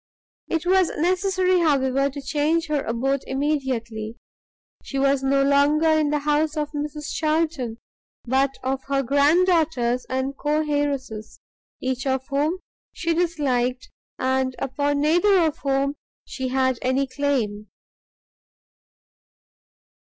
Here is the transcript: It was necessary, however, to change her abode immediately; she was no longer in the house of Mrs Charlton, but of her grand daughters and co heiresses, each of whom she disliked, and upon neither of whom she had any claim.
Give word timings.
It 0.47 0.65
was 0.65 0.89
necessary, 0.97 1.59
however, 1.59 2.09
to 2.09 2.21
change 2.23 2.65
her 2.69 2.81
abode 2.81 3.21
immediately; 3.27 4.17
she 4.83 4.97
was 4.97 5.21
no 5.21 5.43
longer 5.43 5.89
in 5.89 6.09
the 6.09 6.17
house 6.17 6.57
of 6.57 6.71
Mrs 6.71 7.13
Charlton, 7.13 7.77
but 8.25 8.49
of 8.63 8.81
her 8.85 9.03
grand 9.03 9.45
daughters 9.45 10.07
and 10.09 10.35
co 10.35 10.63
heiresses, 10.63 11.39
each 11.81 12.07
of 12.07 12.25
whom 12.29 12.57
she 12.91 13.13
disliked, 13.13 13.91
and 14.17 14.55
upon 14.57 15.01
neither 15.01 15.37
of 15.37 15.59
whom 15.59 15.93
she 16.25 16.47
had 16.47 16.79
any 16.81 17.05
claim. 17.05 17.67